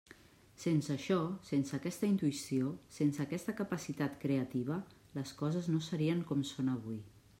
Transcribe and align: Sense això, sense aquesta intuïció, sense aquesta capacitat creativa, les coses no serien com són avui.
Sense 0.61 0.91
això, 0.93 1.17
sense 1.49 1.75
aquesta 1.77 2.09
intuïció, 2.11 2.71
sense 2.95 3.23
aquesta 3.27 3.55
capacitat 3.61 4.17
creativa, 4.25 4.79
les 5.19 5.35
coses 5.43 5.71
no 5.75 5.83
serien 5.93 6.25
com 6.33 6.43
són 6.55 6.75
avui. 6.79 6.99